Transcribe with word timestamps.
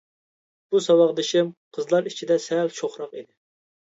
بۇ 0.75 0.79
ساۋاقدىشىم 0.85 1.51
قىزلار 1.77 2.09
ئىچىدە 2.11 2.37
سەل 2.47 2.73
شوخراق 2.79 3.13
ئىدى. 3.21 3.31